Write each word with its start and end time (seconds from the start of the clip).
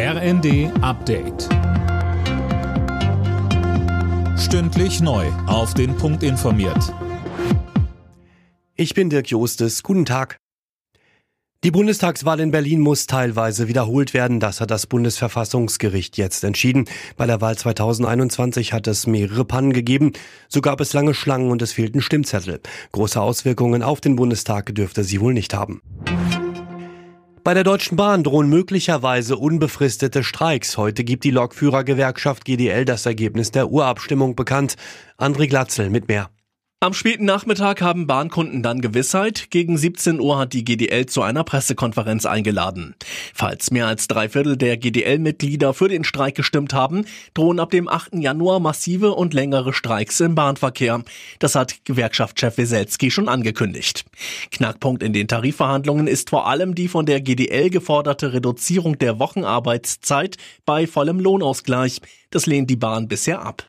RND 0.00 0.70
Update. 0.80 1.48
Stündlich 4.38 5.00
neu. 5.00 5.26
Auf 5.48 5.74
den 5.74 5.96
Punkt 5.96 6.22
informiert. 6.22 6.94
Ich 8.76 8.94
bin 8.94 9.10
Dirk 9.10 9.28
Jostes. 9.28 9.82
Guten 9.82 10.04
Tag. 10.04 10.38
Die 11.64 11.72
Bundestagswahl 11.72 12.38
in 12.38 12.52
Berlin 12.52 12.78
muss 12.78 13.08
teilweise 13.08 13.66
wiederholt 13.66 14.14
werden. 14.14 14.38
Das 14.38 14.60
hat 14.60 14.70
das 14.70 14.86
Bundesverfassungsgericht 14.86 16.16
jetzt 16.16 16.44
entschieden. 16.44 16.84
Bei 17.16 17.26
der 17.26 17.40
Wahl 17.40 17.58
2021 17.58 18.72
hat 18.72 18.86
es 18.86 19.08
mehrere 19.08 19.44
Pannen 19.44 19.72
gegeben. 19.72 20.12
So 20.48 20.60
gab 20.60 20.80
es 20.80 20.92
lange 20.92 21.14
Schlangen 21.14 21.50
und 21.50 21.60
es 21.60 21.72
fehlten 21.72 22.02
Stimmzettel. 22.02 22.60
Große 22.92 23.20
Auswirkungen 23.20 23.82
auf 23.82 24.00
den 24.00 24.14
Bundestag 24.14 24.72
dürfte 24.76 25.02
sie 25.02 25.20
wohl 25.20 25.34
nicht 25.34 25.54
haben. 25.54 25.82
Bei 27.48 27.54
der 27.54 27.64
Deutschen 27.64 27.96
Bahn 27.96 28.24
drohen 28.24 28.50
möglicherweise 28.50 29.38
unbefristete 29.38 30.22
Streiks. 30.22 30.76
Heute 30.76 31.02
gibt 31.02 31.24
die 31.24 31.30
Lokführergewerkschaft 31.30 32.44
GDL 32.44 32.84
das 32.84 33.06
Ergebnis 33.06 33.50
der 33.52 33.70
Urabstimmung 33.70 34.36
bekannt. 34.36 34.76
André 35.16 35.48
Glatzel 35.48 35.88
mit 35.88 36.08
mehr. 36.08 36.28
Am 36.80 36.92
späten 36.92 37.24
Nachmittag 37.24 37.82
haben 37.82 38.06
Bahnkunden 38.06 38.62
dann 38.62 38.80
Gewissheit. 38.80 39.50
Gegen 39.50 39.76
17 39.76 40.20
Uhr 40.20 40.38
hat 40.38 40.52
die 40.52 40.62
GDL 40.62 41.06
zu 41.06 41.22
einer 41.22 41.42
Pressekonferenz 41.42 42.24
eingeladen. 42.24 42.94
Falls 43.34 43.72
mehr 43.72 43.88
als 43.88 44.06
drei 44.06 44.28
Viertel 44.28 44.56
der 44.56 44.76
GDL-Mitglieder 44.76 45.74
für 45.74 45.88
den 45.88 46.04
Streik 46.04 46.36
gestimmt 46.36 46.74
haben, 46.74 47.04
drohen 47.34 47.58
ab 47.58 47.70
dem 47.70 47.88
8. 47.88 48.14
Januar 48.20 48.60
massive 48.60 49.14
und 49.14 49.34
längere 49.34 49.72
Streiks 49.72 50.20
im 50.20 50.36
Bahnverkehr. 50.36 51.02
Das 51.40 51.56
hat 51.56 51.84
Gewerkschaftschef 51.84 52.58
Weselski 52.58 53.10
schon 53.10 53.28
angekündigt. 53.28 54.04
Knackpunkt 54.52 55.02
in 55.02 55.12
den 55.12 55.26
Tarifverhandlungen 55.26 56.06
ist 56.06 56.30
vor 56.30 56.46
allem 56.46 56.76
die 56.76 56.86
von 56.86 57.06
der 57.06 57.20
GDL 57.20 57.70
geforderte 57.70 58.32
Reduzierung 58.32 58.96
der 58.98 59.18
Wochenarbeitszeit 59.18 60.36
bei 60.64 60.86
vollem 60.86 61.18
Lohnausgleich. 61.18 62.00
Das 62.30 62.46
lehnt 62.46 62.70
die 62.70 62.76
Bahn 62.76 63.08
bisher 63.08 63.42
ab. 63.42 63.68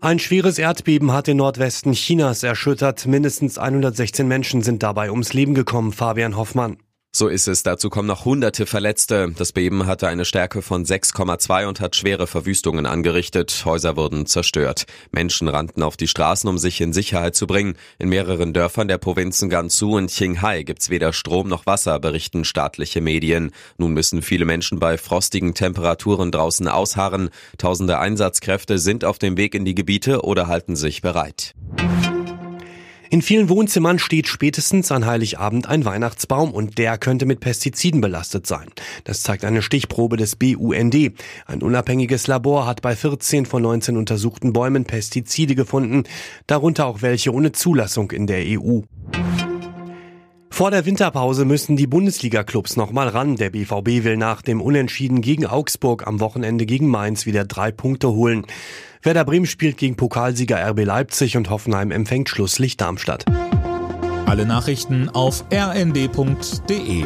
Ein 0.00 0.20
schweres 0.20 0.60
Erdbeben 0.60 1.10
hat 1.10 1.26
den 1.26 1.38
Nordwesten 1.38 1.92
Chinas 1.92 2.44
erschüttert. 2.44 3.06
Mindestens 3.06 3.58
116 3.58 4.28
Menschen 4.28 4.62
sind 4.62 4.84
dabei 4.84 5.10
ums 5.10 5.32
Leben 5.32 5.54
gekommen. 5.54 5.90
Fabian 5.90 6.36
Hoffmann. 6.36 6.76
So 7.18 7.26
ist 7.26 7.48
es. 7.48 7.64
Dazu 7.64 7.90
kommen 7.90 8.06
noch 8.06 8.24
hunderte 8.24 8.64
Verletzte. 8.64 9.32
Das 9.36 9.50
Beben 9.50 9.86
hatte 9.86 10.06
eine 10.06 10.24
Stärke 10.24 10.62
von 10.62 10.84
6,2 10.84 11.66
und 11.66 11.80
hat 11.80 11.96
schwere 11.96 12.28
Verwüstungen 12.28 12.86
angerichtet. 12.86 13.62
Häuser 13.64 13.96
wurden 13.96 14.24
zerstört. 14.26 14.86
Menschen 15.10 15.48
rannten 15.48 15.82
auf 15.82 15.96
die 15.96 16.06
Straßen, 16.06 16.48
um 16.48 16.58
sich 16.58 16.80
in 16.80 16.92
Sicherheit 16.92 17.34
zu 17.34 17.48
bringen. 17.48 17.74
In 17.98 18.08
mehreren 18.08 18.52
Dörfern 18.52 18.86
der 18.86 18.98
Provinzen 18.98 19.50
Gansu 19.50 19.96
und 19.96 20.12
Qinghai 20.12 20.62
gibt's 20.62 20.90
weder 20.90 21.12
Strom 21.12 21.48
noch 21.48 21.66
Wasser, 21.66 21.98
berichten 21.98 22.44
staatliche 22.44 23.00
Medien. 23.00 23.50
Nun 23.78 23.94
müssen 23.94 24.22
viele 24.22 24.44
Menschen 24.44 24.78
bei 24.78 24.96
frostigen 24.96 25.54
Temperaturen 25.54 26.30
draußen 26.30 26.68
ausharren. 26.68 27.30
Tausende 27.56 27.98
Einsatzkräfte 27.98 28.78
sind 28.78 29.04
auf 29.04 29.18
dem 29.18 29.36
Weg 29.36 29.56
in 29.56 29.64
die 29.64 29.74
Gebiete 29.74 30.22
oder 30.22 30.46
halten 30.46 30.76
sich 30.76 31.02
bereit. 31.02 31.52
In 33.10 33.22
vielen 33.22 33.48
Wohnzimmern 33.48 33.98
steht 33.98 34.28
spätestens 34.28 34.92
an 34.92 35.06
Heiligabend 35.06 35.66
ein 35.66 35.86
Weihnachtsbaum 35.86 36.52
und 36.52 36.76
der 36.76 36.98
könnte 36.98 37.24
mit 37.24 37.40
Pestiziden 37.40 38.02
belastet 38.02 38.46
sein. 38.46 38.68
Das 39.04 39.22
zeigt 39.22 39.46
eine 39.46 39.62
Stichprobe 39.62 40.18
des 40.18 40.36
BUND. 40.36 41.12
Ein 41.46 41.62
unabhängiges 41.62 42.26
Labor 42.26 42.66
hat 42.66 42.82
bei 42.82 42.94
14 42.94 43.46
von 43.46 43.62
19 43.62 43.96
untersuchten 43.96 44.52
Bäumen 44.52 44.84
Pestizide 44.84 45.54
gefunden, 45.54 46.04
darunter 46.46 46.84
auch 46.84 47.00
welche 47.00 47.32
ohne 47.32 47.52
Zulassung 47.52 48.10
in 48.10 48.26
der 48.26 48.42
EU. 48.44 48.80
Vor 50.58 50.72
der 50.72 50.84
Winterpause 50.86 51.44
müssen 51.44 51.76
die 51.76 51.86
Bundesliga-Clubs 51.86 52.74
nochmal 52.74 53.06
ran. 53.06 53.36
Der 53.36 53.50
BVB 53.50 54.02
will 54.02 54.16
nach 54.16 54.42
dem 54.42 54.60
Unentschieden 54.60 55.20
gegen 55.20 55.46
Augsburg 55.46 56.04
am 56.04 56.18
Wochenende 56.18 56.66
gegen 56.66 56.88
Mainz 56.88 57.26
wieder 57.26 57.44
drei 57.44 57.70
Punkte 57.70 58.10
holen. 58.10 58.44
Werder 59.00 59.24
Bremen 59.24 59.46
spielt 59.46 59.76
gegen 59.76 59.94
Pokalsieger 59.94 60.58
RB 60.70 60.84
Leipzig 60.84 61.36
und 61.36 61.48
Hoffenheim 61.48 61.92
empfängt 61.92 62.28
Schlusslicht 62.28 62.80
Darmstadt. 62.80 63.24
Alle 64.26 64.46
Nachrichten 64.46 65.08
auf 65.08 65.44
rnd.de 65.52 67.04